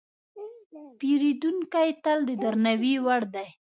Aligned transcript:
پیرودونکی 0.99 1.89
تل 2.03 2.19
د 2.29 2.31
درناوي 2.43 2.93
وړ 3.05 3.21
دی. 3.35 3.47